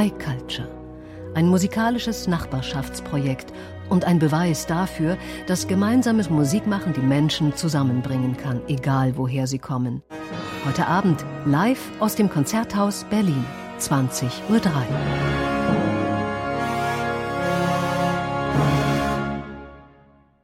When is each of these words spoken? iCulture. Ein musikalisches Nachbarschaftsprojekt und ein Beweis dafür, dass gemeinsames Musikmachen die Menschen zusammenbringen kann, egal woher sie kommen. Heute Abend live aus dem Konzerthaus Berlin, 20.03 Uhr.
iCulture. 0.00 0.68
Ein 1.34 1.48
musikalisches 1.48 2.28
Nachbarschaftsprojekt 2.28 3.52
und 3.88 4.04
ein 4.04 4.18
Beweis 4.18 4.66
dafür, 4.66 5.18
dass 5.46 5.66
gemeinsames 5.66 6.30
Musikmachen 6.30 6.92
die 6.92 7.00
Menschen 7.00 7.56
zusammenbringen 7.56 8.36
kann, 8.36 8.60
egal 8.68 9.16
woher 9.16 9.46
sie 9.46 9.58
kommen. 9.58 10.02
Heute 10.64 10.86
Abend 10.86 11.24
live 11.46 11.90
aus 12.00 12.14
dem 12.14 12.30
Konzerthaus 12.30 13.04
Berlin, 13.10 13.44
20.03 13.80 14.30
Uhr. 14.50 15.37